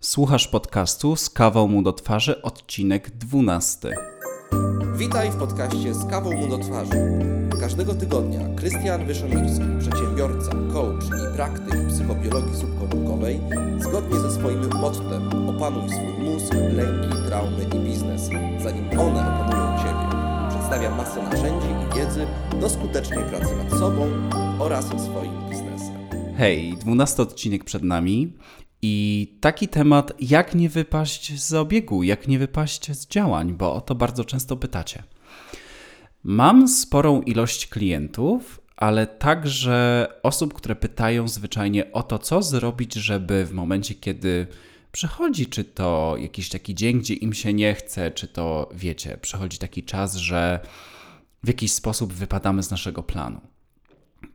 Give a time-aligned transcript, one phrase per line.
[0.00, 3.94] Słuchasz podcastu z kawą mu do twarzy, odcinek 12.
[4.96, 7.20] Witaj w podcaście z kawą mu do twarzy.
[7.60, 13.40] Każdego tygodnia Krystian Wyszomirski, przedsiębiorca, coach i praktyk psychobiologii subkomórkowej,
[13.78, 18.30] zgodnie ze swoim mottem opanuj swój mózg, lęki, traumy i biznes,
[18.62, 20.18] zanim one opanują Ciebie.
[20.50, 22.26] Przedstawia masę narzędzi i wiedzy
[22.60, 24.06] do skutecznej pracy nad sobą
[24.58, 25.98] oraz swoim biznesem.
[26.36, 28.32] Hej, 12 odcinek przed nami
[28.82, 33.80] i taki temat, jak nie wypaść z obiegu, jak nie wypaść z działań, bo o
[33.80, 35.02] to bardzo często pytacie.
[36.24, 43.44] Mam sporą ilość klientów, ale także osób, które pytają zwyczajnie o to, co zrobić, żeby
[43.44, 44.46] w momencie, kiedy
[44.92, 49.58] przychodzi, czy to jakiś taki dzień, gdzie im się nie chce, czy to wiecie, przychodzi
[49.58, 50.60] taki czas, że
[51.44, 53.40] w jakiś sposób wypadamy z naszego planu.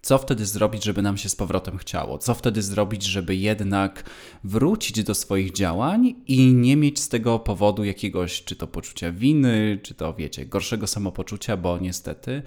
[0.04, 2.18] Co wtedy zrobić, żeby nam się z powrotem chciało?
[2.18, 4.04] Co wtedy zrobić, żeby jednak
[4.44, 9.80] wrócić do swoich działań i nie mieć z tego powodu jakiegoś, czy to poczucia winy,
[9.84, 12.42] czy to wiecie, gorszego samopoczucia, bo niestety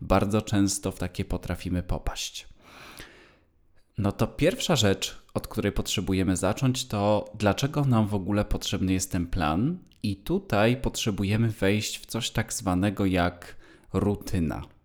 [0.00, 2.48] bardzo często w takie potrafimy popaść.
[3.98, 9.12] No to pierwsza rzecz, od której potrzebujemy zacząć, to dlaczego nam w ogóle potrzebny jest
[9.12, 13.56] ten plan, i tutaj potrzebujemy wejść w coś tak zwanego jak
[13.92, 14.77] rutyna.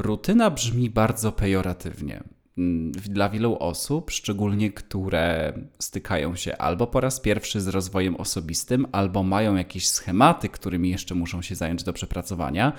[0.00, 2.22] Rutyna brzmi bardzo pejoratywnie.
[2.58, 8.86] Mm, dla wielu osób, szczególnie które stykają się albo po raz pierwszy z rozwojem osobistym,
[8.92, 12.72] albo mają jakieś schematy, którymi jeszcze muszą się zająć do przepracowania,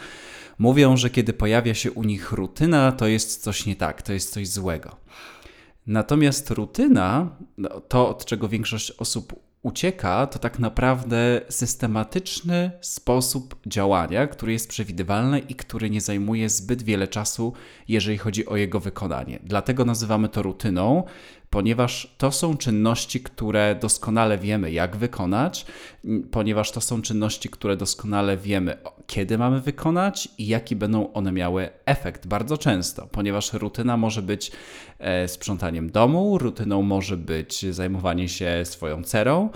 [0.59, 4.33] mówią, że kiedy pojawia się u nich rutyna, to jest coś nie tak, to jest
[4.33, 4.95] coś złego.
[5.87, 14.27] Natomiast rutyna, no, to od czego większość osób ucieka, to tak naprawdę systematyczny sposób działania,
[14.27, 17.53] który jest przewidywalny i który nie zajmuje zbyt wiele czasu,
[17.87, 19.39] jeżeli chodzi o jego wykonanie.
[19.43, 21.03] Dlatego nazywamy to rutyną,
[21.51, 25.65] ponieważ to są czynności, które doskonale wiemy, jak wykonać,
[26.31, 31.69] ponieważ to są czynności, które doskonale wiemy, kiedy mamy wykonać i jaki będą one miały
[31.85, 34.51] efekt bardzo często, ponieważ rutyna może być
[34.99, 39.49] e, sprzątaniem domu, rutyną może być zajmowanie się swoją cerą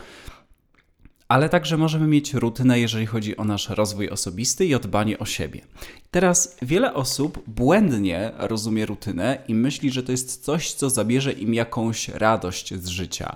[1.27, 5.25] ale także możemy mieć rutynę, jeżeli chodzi o nasz rozwój osobisty i o dbanie o
[5.25, 5.61] siebie.
[6.11, 11.53] Teraz wiele osób błędnie rozumie rutynę i myśli, że to jest coś, co zabierze im
[11.53, 13.35] jakąś radość z życia,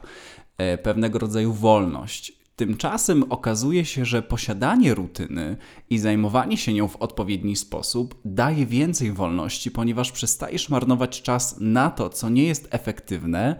[0.57, 2.39] e, pewnego rodzaju wolność.
[2.59, 5.57] Tymczasem okazuje się, że posiadanie rutyny
[5.89, 11.89] i zajmowanie się nią w odpowiedni sposób daje więcej wolności, ponieważ przestajesz marnować czas na
[11.91, 13.59] to, co nie jest efektywne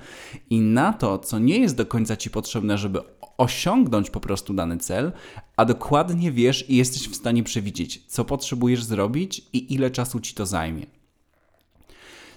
[0.50, 3.00] i na to, co nie jest do końca ci potrzebne, żeby
[3.40, 5.12] osiągnąć po prostu dany cel,
[5.58, 10.34] a dokładnie wiesz i jesteś w stanie przewidzieć, co potrzebujesz zrobić i ile czasu ci
[10.34, 10.86] to zajmie.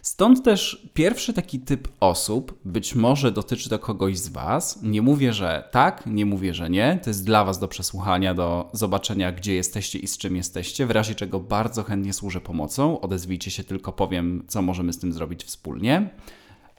[0.03, 4.83] Stąd też pierwszy taki typ osób, być może dotyczy to kogoś z Was.
[4.83, 7.01] Nie mówię, że tak, nie mówię, że nie.
[7.03, 10.87] To jest dla Was do przesłuchania, do zobaczenia, gdzie jesteście i z czym jesteście.
[10.87, 13.01] W razie czego bardzo chętnie służę pomocą.
[13.01, 16.11] Odezwijcie się, tylko powiem, co możemy z tym zrobić wspólnie.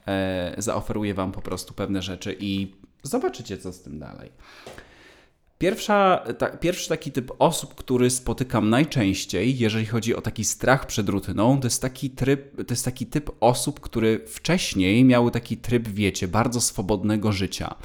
[0.07, 2.71] E, zaoferuję Wam po prostu pewne rzeczy i
[3.03, 4.31] zobaczycie, co z tym dalej.
[5.63, 11.09] Pierwsza, ta, pierwszy taki typ osób, który spotykam najczęściej, jeżeli chodzi o taki strach przed
[11.09, 15.87] rutyną, to jest taki, tryb, to jest taki typ osób, które wcześniej miały taki tryb,
[15.87, 17.75] wiecie, bardzo swobodnego życia,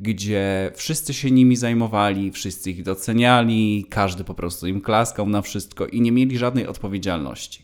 [0.00, 5.86] gdzie wszyscy się nimi zajmowali, wszyscy ich doceniali, każdy po prostu im klaskał na wszystko
[5.86, 7.62] i nie mieli żadnej odpowiedzialności.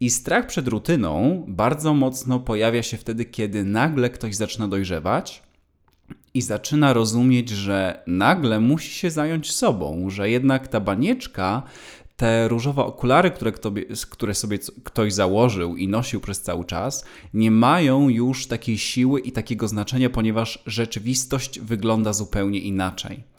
[0.00, 5.49] I strach przed rutyną bardzo mocno pojawia się wtedy, kiedy nagle ktoś zaczyna dojrzewać
[6.34, 11.62] i zaczyna rozumieć, że nagle musi się zająć sobą, że jednak ta banieczka,
[12.16, 13.72] te różowe okulary, które, kto,
[14.10, 17.04] które sobie ktoś założył i nosił przez cały czas,
[17.34, 23.30] nie mają już takiej siły i takiego znaczenia, ponieważ rzeczywistość wygląda zupełnie inaczej.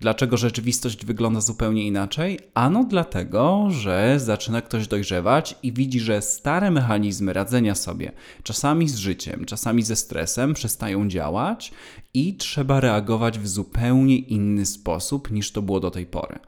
[0.00, 2.38] Dlaczego rzeczywistość wygląda zupełnie inaczej?
[2.54, 8.12] Ano dlatego, że zaczyna ktoś dojrzewać i widzi, że stare mechanizmy radzenia sobie,
[8.42, 11.72] czasami z życiem, czasami ze stresem, przestają działać
[12.14, 16.38] i trzeba reagować w zupełnie inny sposób niż to było do tej pory.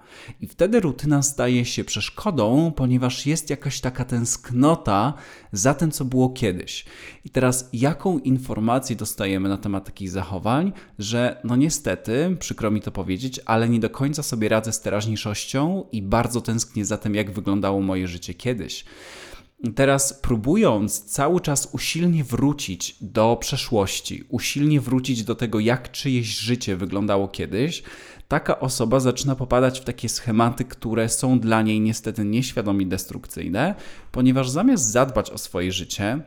[0.40, 5.14] I wtedy rutyna staje się przeszkodą, ponieważ jest jakaś taka tęsknota
[5.52, 6.84] za tym, co było kiedyś.
[7.24, 12.90] I teraz, jaką informację dostajemy na temat takich zachowań, że no niestety, przykro mi to
[12.90, 17.30] powiedzieć, ale nie do końca sobie radzę z teraźniejszością i bardzo tęsknię za tym, jak
[17.30, 18.84] wyglądało moje życie kiedyś.
[19.74, 26.76] Teraz próbując cały czas usilnie wrócić do przeszłości, usilnie wrócić do tego, jak czyjeś życie
[26.76, 27.82] wyglądało kiedyś,
[28.28, 33.74] taka osoba zaczyna popadać w takie schematy, które są dla niej niestety nieświadomie destrukcyjne,
[34.12, 36.20] ponieważ zamiast zadbać o swoje życie,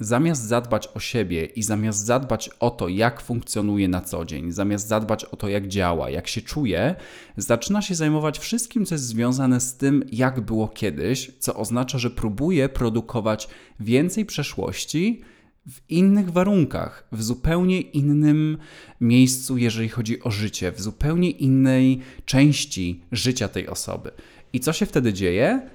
[0.00, 4.88] zamiast zadbać o siebie i zamiast zadbać o to, jak funkcjonuje na co dzień, zamiast
[4.88, 6.94] zadbać o to, jak działa, jak się czuje,
[7.36, 12.10] zaczyna się zajmować wszystkim, co jest związane z tym, jak było kiedyś, co oznacza, że
[12.10, 13.48] próbuje produkować
[13.80, 15.22] więcej przeszłości
[15.66, 18.58] w innych warunkach, w zupełnie innym
[19.00, 24.10] miejscu, jeżeli chodzi o życie, w zupełnie innej części życia tej osoby.
[24.52, 25.70] I co się wtedy dzieje?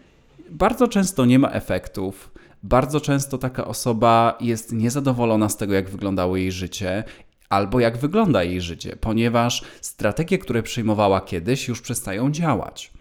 [0.50, 2.32] Bardzo często nie ma efektów
[2.64, 7.04] bardzo często taka osoba jest niezadowolona z tego, jak wyglądało jej życie
[7.50, 12.92] albo jak wygląda jej życie, ponieważ strategie, które przyjmowała kiedyś, już przestają działać.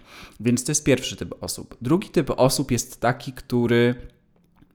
[0.41, 1.77] Więc to jest pierwszy typ osób.
[1.83, 3.95] Drugi typ osób jest taki, który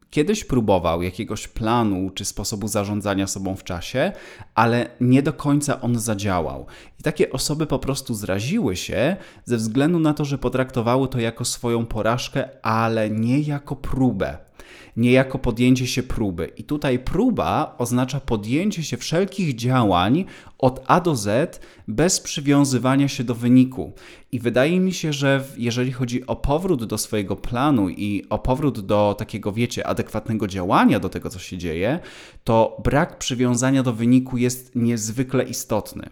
[0.09, 4.11] kiedyś próbował jakiegoś planu czy sposobu zarządzania sobą w czasie,
[4.55, 6.65] ale nie do końca on zadziałał.
[6.99, 9.15] I takie osoby po prostu zraziły się
[9.45, 14.37] ze względu na to, że potraktowały to jako swoją porażkę, ale nie jako próbę
[14.97, 16.51] niejako podjęcie się próby.
[16.57, 20.25] I tutaj próba oznacza podjęcie się wszelkich działań
[20.57, 23.93] od A do Z bez przywiązywania się do wyniku.
[24.31, 28.79] I wydaje mi się, że jeżeli chodzi o powrót do swojego planu i o powrót
[28.79, 31.99] do takiego, wiecie, adekwatnego działania do tego, co się dzieje,
[32.43, 36.09] to brak przywiązania do wyniku jest niezwykle istotny.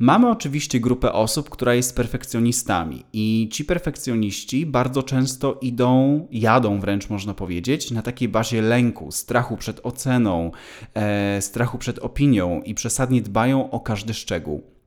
[0.00, 7.10] Mamy oczywiście grupę osób, która jest perfekcjonistami, i ci perfekcjoniści bardzo często idą, jadą wręcz
[7.10, 10.50] można powiedzieć, na takiej bazie lęku, strachu przed oceną,
[10.94, 14.77] e, strachu przed opinią i przesadnie dbają o każdy szczegół.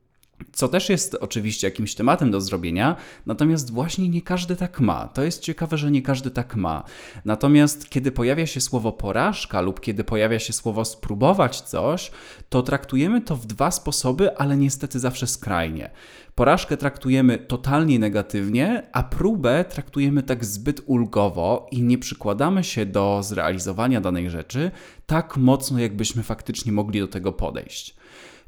[0.52, 2.96] Co też jest oczywiście jakimś tematem do zrobienia,
[3.26, 5.08] natomiast właśnie nie każdy tak ma.
[5.08, 6.84] To jest ciekawe, że nie każdy tak ma.
[7.24, 12.10] Natomiast kiedy pojawia się słowo porażka lub kiedy pojawia się słowo spróbować coś,
[12.48, 15.90] to traktujemy to w dwa sposoby, ale niestety zawsze skrajnie.
[16.34, 23.20] Porażkę traktujemy totalnie negatywnie, a próbę traktujemy tak zbyt ulgowo i nie przykładamy się do
[23.22, 24.70] zrealizowania danej rzeczy
[25.06, 28.01] tak mocno, jakbyśmy faktycznie mogli do tego podejść.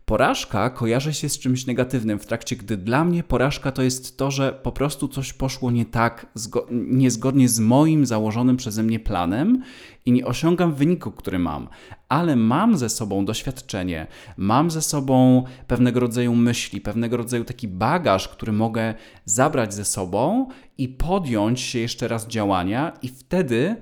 [0.06, 4.30] Porażka kojarzy się z czymś negatywnym, w trakcie gdy dla mnie porażka to jest to,
[4.30, 6.26] że po prostu coś poszło nie tak,
[6.70, 9.62] niezgodnie z moim założonym przeze mnie planem
[10.06, 11.68] i nie osiągam wyniku, który mam,
[12.08, 14.06] ale mam ze sobą doświadczenie,
[14.36, 20.48] mam ze sobą pewnego rodzaju myśli, pewnego rodzaju taki bagaż, który mogę zabrać ze sobą
[20.78, 23.76] i podjąć się jeszcze raz działania i wtedy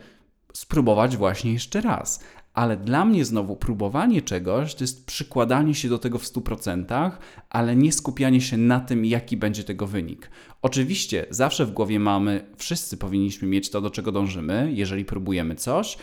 [0.53, 5.99] spróbować właśnie jeszcze raz ale dla mnie znowu próbowanie czegoś to jest przykładanie się do
[5.99, 7.11] tego w 100%,
[7.51, 10.31] ale nie skupianie się na tym, jaki będzie tego wynik.
[10.63, 15.99] Oczywiście zawsze w głowie mamy, wszyscy powinniśmy mieć to, do czego dążymy, jeżeli próbujemy coś,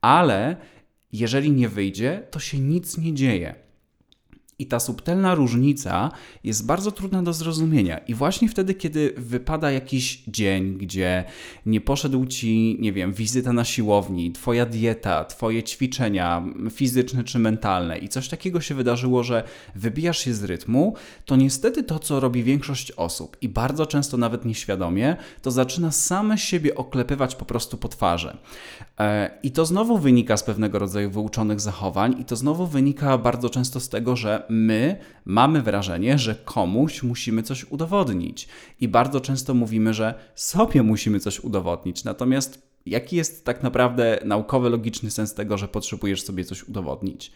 [0.00, 0.56] ale
[1.12, 3.63] jeżeli nie wyjdzie, to się nic nie dzieje.
[4.58, 6.10] I ta subtelna różnica
[6.44, 7.98] jest bardzo trudna do zrozumienia.
[7.98, 11.24] I właśnie wtedy, kiedy wypada jakiś dzień, gdzie
[11.66, 17.98] nie poszedł ci, nie wiem, wizyta na siłowni, twoja dieta, twoje ćwiczenia fizyczne czy mentalne
[17.98, 22.42] i coś takiego się wydarzyło, że wybijasz się z rytmu, to niestety to, co robi
[22.42, 27.88] większość osób i bardzo często nawet nieświadomie, to zaczyna same siebie oklepywać po prostu po
[27.88, 28.36] twarzy.
[29.00, 33.50] E, I to znowu wynika z pewnego rodzaju wyuczonych zachowań, i to znowu wynika bardzo
[33.50, 38.48] często z tego, że my mamy wrażenie, że komuś musimy coś udowodnić.
[38.80, 42.04] I bardzo często mówimy, że sobie musimy coś udowodnić.
[42.04, 47.32] Natomiast jaki jest tak naprawdę naukowy, logiczny sens tego, że potrzebujesz sobie coś udowodnić?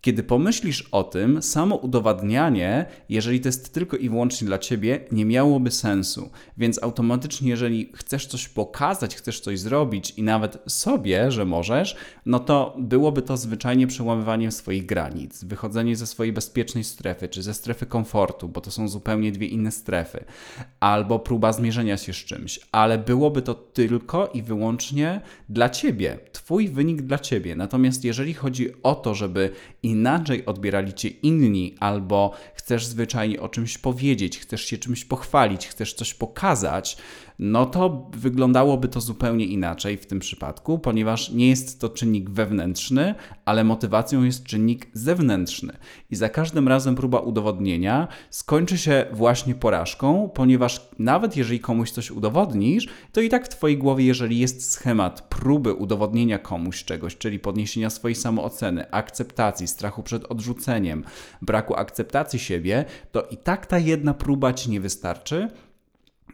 [0.00, 5.24] Kiedy pomyślisz o tym, samo udowadnianie, jeżeli to jest tylko i wyłącznie dla ciebie, nie
[5.24, 6.30] miałoby sensu.
[6.56, 12.38] Więc automatycznie, jeżeli chcesz coś pokazać, chcesz coś zrobić i nawet sobie, że możesz, no
[12.38, 17.86] to byłoby to zwyczajnie przełamywaniem swoich granic, wychodzenie ze swojej bezpiecznej strefy, czy ze strefy
[17.86, 20.24] komfortu, bo to są zupełnie dwie inne strefy,
[20.80, 26.68] albo próba zmierzenia się z czymś, ale byłoby to tylko i wyłącznie dla ciebie, twój
[26.68, 27.56] wynik dla ciebie.
[27.56, 29.50] Natomiast jeżeli chodzi o to, żeby
[29.86, 35.94] inaczej odbierali cię inni, albo chcesz zwyczajnie o czymś powiedzieć, chcesz się czymś pochwalić, chcesz
[35.94, 36.96] coś pokazać,
[37.38, 43.14] no to wyglądałoby to zupełnie inaczej w tym przypadku, ponieważ nie jest to czynnik wewnętrzny,
[43.44, 45.76] ale motywacją jest czynnik zewnętrzny.
[46.10, 52.10] I za każdym razem próba udowodnienia skończy się właśnie porażką, ponieważ nawet jeżeli komuś coś
[52.10, 57.38] udowodnisz, to i tak w Twojej głowie, jeżeli jest schemat próby udowodnienia komuś czegoś, czyli
[57.38, 61.04] podniesienia swojej samooceny, akceptacji, strachu przed odrzuceniem,
[61.42, 65.48] braku akceptacji siebie, to i tak ta jedna próba Ci nie wystarczy,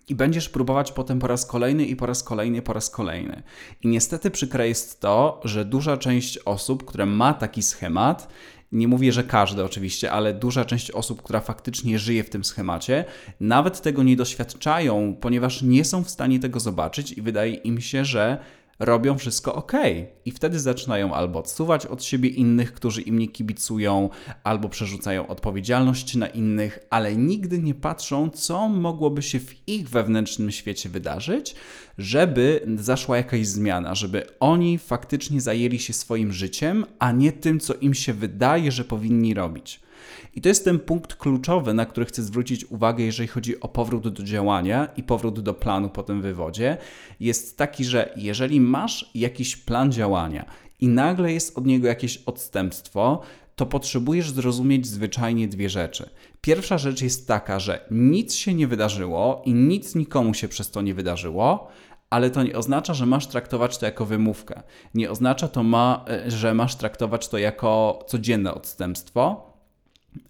[0.09, 3.43] i będziesz próbować potem po raz kolejny i po raz kolejny, po raz kolejny.
[3.83, 8.29] I niestety przykre jest to, że duża część osób, która ma taki schemat,
[8.73, 13.05] nie mówię, że każdy oczywiście, ale duża część osób, która faktycznie żyje w tym schemacie,
[13.41, 18.05] nawet tego nie doświadczają, ponieważ nie są w stanie tego zobaczyć i wydaje im się,
[18.05, 18.39] że
[18.79, 19.73] robią wszystko ok.
[20.25, 24.11] I wtedy zaczynają albo odsuwać od siebie innych, którzy im nie kibicują,
[24.45, 30.51] albo przerzucają odpowiedzialność na innych, ale nigdy nie patrzą, co mogłoby się w ich wewnętrznym
[30.51, 31.55] świecie wydarzyć,
[31.99, 37.75] żeby zaszła jakaś zmiana, żeby oni faktycznie zajęli się swoim życiem, a nie tym, co
[37.75, 39.81] im się wydaje, że powinni robić.
[40.35, 44.09] I to jest ten punkt kluczowy, na który chcę zwrócić uwagę, jeżeli chodzi o powrót
[44.09, 46.77] do działania i powrót do planu po tym wywodzie.
[47.21, 50.45] Jest taki, że jeżeli masz jakiś plan działania
[50.81, 53.21] i nagle jest od niego jakieś odstępstwo,
[53.57, 56.11] to potrzebujesz zrozumieć zwyczajnie dwie rzeczy.
[56.41, 60.83] Pierwsza rzecz jest taka, że nic się nie wydarzyło i nic nikomu się przez to
[60.83, 61.69] nie wydarzyło,
[62.11, 64.63] ale to nie oznacza, że masz traktować to jako wymówkę.
[64.95, 69.52] Nie oznacza to, ma, e, że masz traktować to jako codzienne odstępstwo,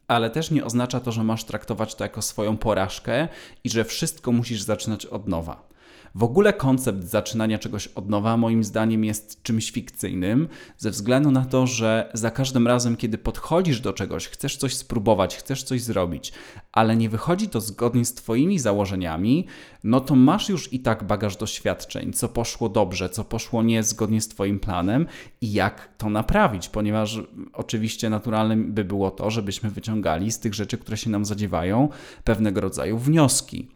[0.08, 3.28] ale też nie oznacza to, że masz traktować to jako swoją porażkę
[3.64, 5.71] i że wszystko musisz zaczynać od nowa.
[6.14, 11.44] W ogóle koncept zaczynania czegoś od nowa, moim zdaniem, jest czymś fikcyjnym, ze względu na
[11.44, 16.32] to, że za każdym razem, kiedy podchodzisz do czegoś, chcesz coś spróbować, chcesz coś zrobić,
[16.72, 19.46] ale nie wychodzi to zgodnie z Twoimi założeniami,
[19.84, 24.20] no to masz już i tak bagaż doświadczeń, co poszło dobrze, co poszło nie zgodnie
[24.20, 25.06] z Twoim planem
[25.40, 27.20] i jak to naprawić, ponieważ
[27.52, 31.88] oczywiście naturalnym by było to, żebyśmy wyciągali z tych rzeczy, które się nam zadziewają,
[32.24, 33.68] pewnego rodzaju wnioski.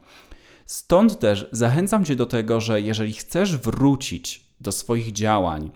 [0.66, 5.70] Stąd też zachęcam Cię do tego, że jeżeli chcesz wrócić do swoich działań,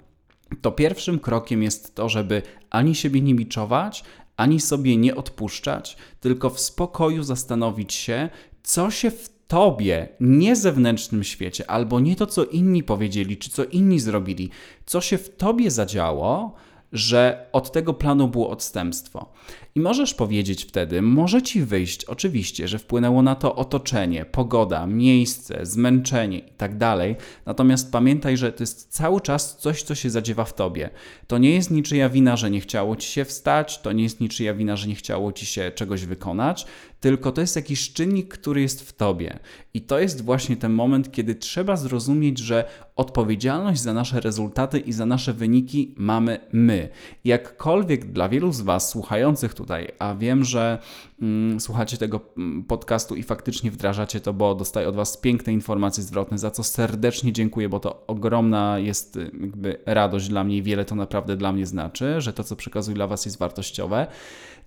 [0.61, 4.05] to pierwszym krokiem jest to, żeby ani siebie nie biczować,
[4.37, 8.29] ani sobie nie odpuszczać, tylko w spokoju zastanowić się,
[8.63, 13.65] co się w tobie, nie zewnętrznym świecie, albo nie to, co inni powiedzieli, czy co
[13.65, 14.51] inni zrobili,
[14.87, 16.55] co się w tobie zadziało,
[16.93, 19.33] że od tego planu było odstępstwo.
[19.75, 25.67] I możesz powiedzieć wtedy, może ci wyjść, oczywiście, że wpłynęło na to otoczenie, pogoda, miejsce,
[25.67, 26.79] zmęczenie itd.
[26.79, 26.99] Tak
[27.47, 30.91] Natomiast pamiętaj, że to jest cały czas coś, co się zadziewa w tobie.
[31.27, 34.55] To nie jest niczyja wina, że nie chciało ci się wstać, to nie jest niczyja
[34.55, 36.67] wina, że nie chciało ci się czegoś wykonać,
[37.01, 39.39] tylko to jest jakiś czynnik, który jest w tobie.
[39.75, 42.65] I to jest właśnie ten moment, kiedy trzeba zrozumieć, że
[42.97, 46.89] odpowiedzialność za nasze rezultaty i za nasze wyniki mamy my.
[47.25, 50.79] Jakkolwiek dla wielu z Was słuchających tutaj, a wiem, że
[51.23, 56.03] mm, słuchacie tego mm, podcastu i faktycznie wdrażacie to, bo dostaję od Was piękne informacje
[56.03, 60.63] zwrotne, za co serdecznie dziękuję, bo to ogromna jest y, jakby radość dla mnie i
[60.63, 64.07] wiele to naprawdę dla mnie znaczy, że to, co przekazuję dla Was jest wartościowe.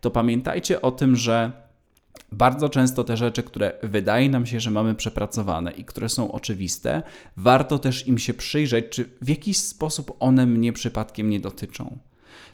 [0.01, 1.63] To pamiętajcie o tym, że
[2.31, 7.03] bardzo często te rzeczy, które wydaje nam się, że mamy przepracowane i które są oczywiste,
[7.37, 11.97] warto też im się przyjrzeć, czy w jakiś sposób one mnie przypadkiem nie dotyczą.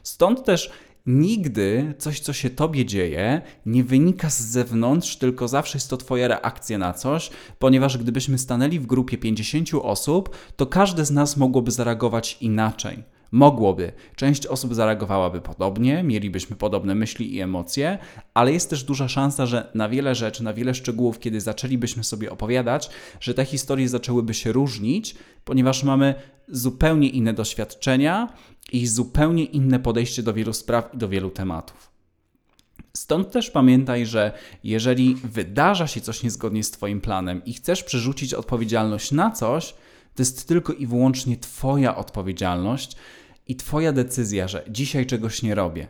[0.02, 0.70] Stąd też
[1.06, 6.28] nigdy coś, co się tobie dzieje, nie wynika z zewnątrz, tylko zawsze jest to twoja
[6.28, 11.70] reakcja na coś, ponieważ gdybyśmy stanęli w grupie 50 osób, to każdy z nas mogłoby
[11.70, 13.02] zareagować inaczej.
[13.32, 13.92] Mogłoby.
[14.16, 17.98] Część osób zareagowałaby podobnie, mielibyśmy podobne myśli i emocje,
[18.34, 22.30] ale jest też duża szansa, że na wiele rzeczy, na wiele szczegółów, kiedy zaczęlibyśmy sobie
[22.30, 26.14] opowiadać, że te historie zaczęłyby się różnić, ponieważ mamy
[26.48, 28.32] zupełnie inne doświadczenia
[28.72, 31.90] i zupełnie inne podejście do wielu spraw i do wielu tematów.
[32.96, 34.32] Stąd też pamiętaj, że
[34.64, 39.74] jeżeli wydarza się coś niezgodnie z Twoim planem i chcesz przerzucić odpowiedzialność na coś,
[40.14, 42.96] to jest tylko i wyłącznie Twoja odpowiedzialność
[43.50, 45.88] i Twoja decyzja, że dzisiaj czegoś nie robię.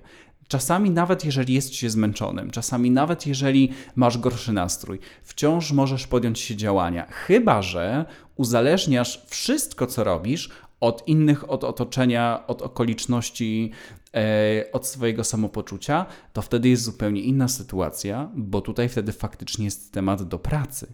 [0.49, 6.41] Czasami nawet jeżeli jest się zmęczonym, czasami nawet jeżeli masz gorszy nastrój, wciąż możesz podjąć
[6.41, 8.05] się działania, chyba że
[8.37, 10.51] uzależniasz wszystko, co robisz,
[10.81, 13.71] od innych, od otoczenia, od okoliczności,
[14.15, 19.93] e, od swojego samopoczucia, to wtedy jest zupełnie inna sytuacja, bo tutaj wtedy faktycznie jest
[19.93, 20.93] temat do pracy.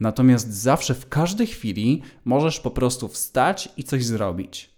[0.00, 4.77] Natomiast zawsze w każdej chwili możesz po prostu wstać i coś zrobić.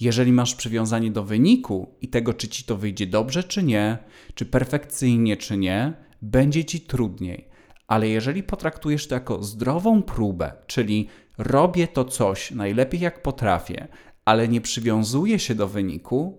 [0.00, 3.98] Jeżeli masz przywiązanie do wyniku i tego, czy ci to wyjdzie dobrze, czy nie,
[4.34, 7.48] czy perfekcyjnie, czy nie, będzie ci trudniej.
[7.86, 13.88] Ale jeżeli potraktujesz to jako zdrową próbę, czyli robię to coś najlepiej jak potrafię,
[14.24, 16.38] ale nie przywiązuję się do wyniku,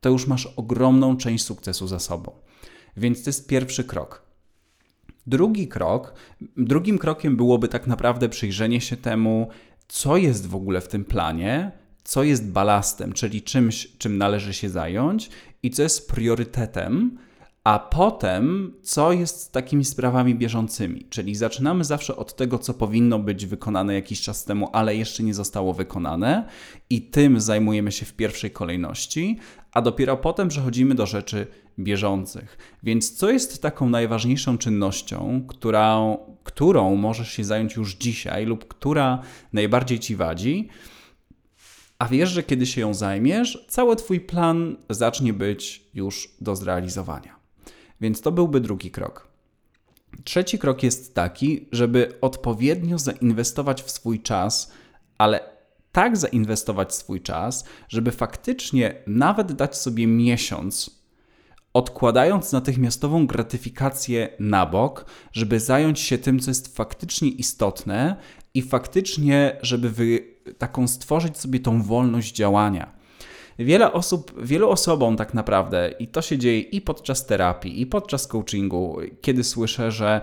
[0.00, 2.32] to już masz ogromną część sukcesu za sobą.
[2.96, 4.22] Więc to jest pierwszy krok.
[5.26, 6.14] Drugi krok,
[6.56, 9.48] drugim krokiem byłoby tak naprawdę przyjrzenie się temu,
[9.88, 11.72] co jest w ogóle w tym planie,
[12.08, 15.30] co jest balastem, czyli czymś, czym należy się zająć
[15.62, 17.18] i co jest priorytetem,
[17.64, 21.06] a potem co jest takimi sprawami bieżącymi.
[21.10, 25.34] Czyli zaczynamy zawsze od tego, co powinno być wykonane jakiś czas temu, ale jeszcze nie
[25.34, 26.48] zostało wykonane,
[26.90, 29.38] i tym zajmujemy się w pierwszej kolejności,
[29.72, 31.46] a dopiero potem przechodzimy do rzeczy
[31.78, 32.58] bieżących.
[32.82, 36.00] Więc co jest taką najważniejszą czynnością, która,
[36.44, 39.22] którą możesz się zająć już dzisiaj, lub która
[39.52, 40.68] najbardziej ci wadzi?
[41.98, 47.36] A wiesz, że kiedy się ją zajmiesz, cały Twój plan zacznie być już do zrealizowania.
[48.00, 49.28] Więc to byłby drugi krok.
[50.24, 54.72] Trzeci krok jest taki, żeby odpowiednio zainwestować w swój czas,
[55.18, 55.40] ale
[55.92, 60.90] tak zainwestować swój czas, żeby faktycznie nawet dać sobie miesiąc,
[61.72, 68.16] odkładając natychmiastową gratyfikację na bok, żeby zająć się tym, co jest faktycznie istotne
[68.54, 72.92] i faktycznie, żeby wy, taką stworzyć sobie tą wolność działania.
[73.58, 78.26] Wiele osób, wielu osobom tak naprawdę, i to się dzieje i podczas terapii, i podczas
[78.26, 80.20] coachingu, kiedy słyszę, że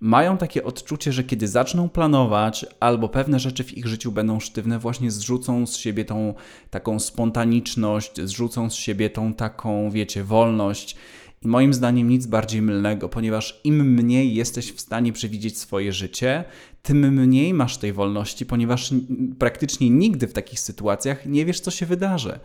[0.00, 4.78] mają takie odczucie, że kiedy zaczną planować, albo pewne rzeczy w ich życiu będą sztywne,
[4.78, 6.34] właśnie zrzucą z siebie tą
[6.70, 10.96] taką spontaniczność, zrzucą z siebie tą taką, wiecie, wolność.
[11.42, 16.44] I moim zdaniem nic bardziej mylnego, ponieważ im mniej jesteś w stanie przewidzieć swoje życie,
[16.82, 18.94] tym mniej masz tej wolności, ponieważ
[19.38, 22.40] praktycznie nigdy w takich sytuacjach nie wiesz, co się wydarzy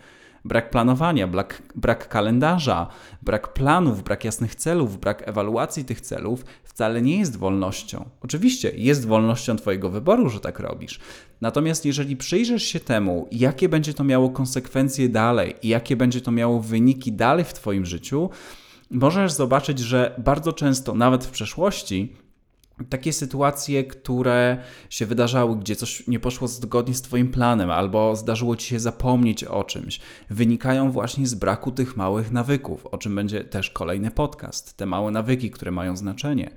[0.46, 2.88] brak planowania, brak, brak kalendarza,
[3.22, 8.10] brak planów, brak jasnych celów, brak ewaluacji tych celów wcale nie jest wolnością.
[8.22, 11.00] Oczywiście jest wolnością Twojego wyboru, że tak robisz.
[11.42, 16.32] Natomiast jeżeli przyjrzysz się temu, jakie będzie to miało konsekwencje dalej i jakie będzie to
[16.32, 18.30] miało wyniki dalej w Twoim życiu,
[18.94, 22.16] możesz zobaczyć, że bardzo często, nawet w przeszłości,
[22.90, 24.58] takie sytuacje, które
[24.90, 29.44] się wydarzały, gdzie coś nie poszło zgodnie z Twoim planem, albo zdarzyło Ci się zapomnieć
[29.44, 34.78] o czymś, wynikają właśnie z braku tych małych nawyków, o czym będzie też kolejny podcast.
[34.78, 36.52] Te małe nawyki, które mają znaczenie.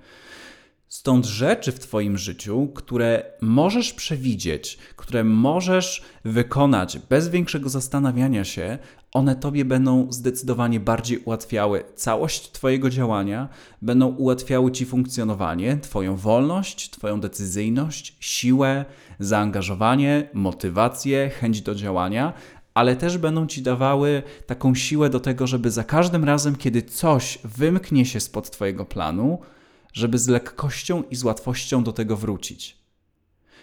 [0.97, 8.79] Stąd rzeczy w Twoim życiu, które możesz przewidzieć, które możesz wykonać bez większego zastanawiania się,
[9.13, 13.49] one Tobie będą zdecydowanie bardziej ułatwiały całość Twojego działania,
[13.83, 18.85] będą ułatwiały Ci funkcjonowanie, Twoją wolność, Twoją decyzyjność, siłę,
[19.19, 22.33] zaangażowanie, motywację, chęć do działania,
[22.75, 27.39] ale też będą Ci dawały taką siłę do tego, żeby za każdym razem, kiedy coś
[27.45, 29.39] wymknie się spod Twojego planu,
[29.97, 32.79] żeby z lekkością i z łatwością do tego wrócić.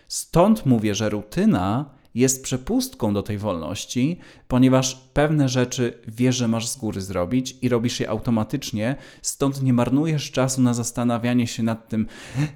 [0.07, 6.67] Stąd mówię, że rutyna jest przepustką do tej wolności, ponieważ pewne rzeczy wiesz, że masz
[6.67, 11.89] z góry zrobić i robisz je automatycznie, stąd nie marnujesz czasu na zastanawianie się nad
[11.89, 12.07] tym,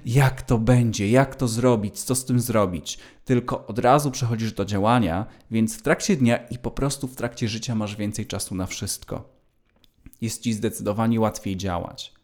[0.06, 4.64] jak to będzie, jak to zrobić, co z tym zrobić, tylko od razu przechodzisz do
[4.64, 8.66] działania, więc w trakcie dnia i po prostu w trakcie życia masz więcej czasu na
[8.66, 9.28] wszystko.
[10.20, 12.17] Jest ci zdecydowanie łatwiej działać.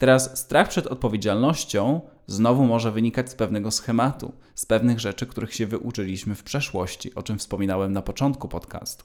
[0.00, 5.66] Teraz strach przed odpowiedzialnością znowu może wynikać z pewnego schematu, z pewnych rzeczy, których się
[5.66, 9.04] wyuczyliśmy w przeszłości, o czym wspominałem na początku podcastu.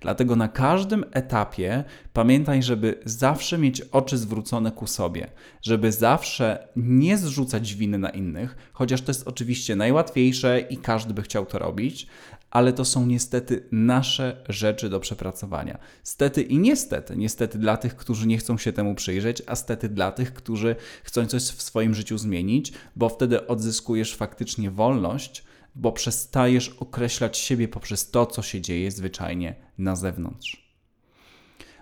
[0.00, 5.30] Dlatego na każdym etapie pamiętaj, żeby zawsze mieć oczy zwrócone ku sobie,
[5.62, 11.22] żeby zawsze nie zrzucać winy na innych, chociaż to jest oczywiście najłatwiejsze i każdy by
[11.22, 12.06] chciał to robić,
[12.52, 15.78] ale to są niestety nasze rzeczy do przepracowania.
[16.02, 20.12] Stety i niestety, niestety dla tych, którzy nie chcą się temu przyjrzeć, a stety dla
[20.12, 26.68] tych, którzy chcą coś w swoim życiu zmienić, bo wtedy odzyskujesz faktycznie wolność, bo przestajesz
[26.68, 30.61] określać siebie poprzez to, co się dzieje zwyczajnie na zewnątrz.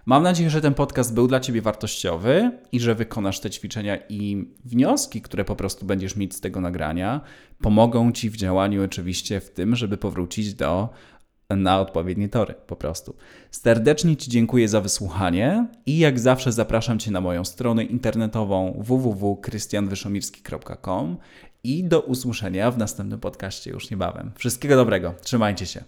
[0.07, 4.45] Mam nadzieję, że ten podcast był dla Ciebie wartościowy i że wykonasz te ćwiczenia i
[4.65, 7.21] wnioski, które po prostu będziesz mieć z tego nagrania,
[7.61, 10.89] pomogą Ci w działaniu, oczywiście w tym, żeby powrócić do
[11.57, 13.17] na odpowiednie tory po prostu.
[13.51, 21.17] Serdecznie Ci dziękuję za wysłuchanie i jak zawsze zapraszam Cię na moją stronę internetową www.krystianwyszomirski.com
[21.65, 24.33] i do usłyszenia w następnym podcaście już niebawem.
[24.37, 25.85] Wszystkiego dobrego, trzymajcie się.